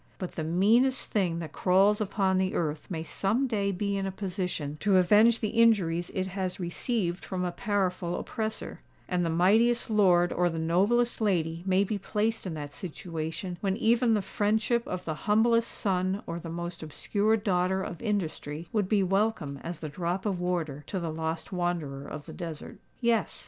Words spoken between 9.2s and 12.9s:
the mightiest lord or the noblest lady may be placed in that